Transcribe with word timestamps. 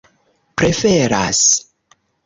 preferas 0.57 1.47